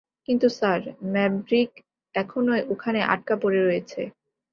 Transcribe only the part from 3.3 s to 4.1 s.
পড়ে রয়েছে।